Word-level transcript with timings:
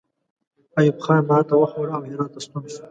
ایوب 0.77 0.97
خان 1.03 1.19
ماته 1.29 1.53
وخوړه 1.57 1.93
او 1.97 2.03
هرات 2.09 2.29
ته 2.33 2.39
ستون 2.45 2.63
شو. 2.71 2.79